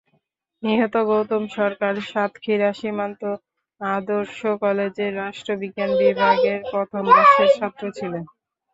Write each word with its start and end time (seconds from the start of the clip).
নিহত 0.63 0.95
গৌতম 1.09 1.43
সরকার 1.57 1.93
সাতক্ষীরা 2.09 2.69
সীমান্ত 2.73 3.21
আদর্শ 3.81 4.39
কলেজের 4.61 5.11
রাষ্ট্রবিজ্ঞান 5.23 5.91
বিভাগের 6.01 6.59
প্রথম 6.71 7.03
বর্ষের 7.09 7.49
ছাত্র 7.57 7.83
ছিলেন। 7.97 8.23